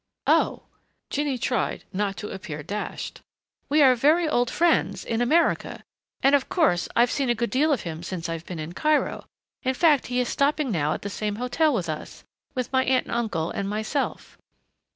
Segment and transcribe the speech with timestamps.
[0.25, 0.63] "Oh!"
[1.11, 3.21] Jinny tried not to appear dashed.
[3.69, 5.83] "We are very old friends in America
[6.23, 9.25] and of course I've seen a good deal of him since I've been in Cairo.
[9.61, 12.23] In fact, he is stopping now at the same hotel with us
[12.55, 14.39] with my aunt and uncle and myself."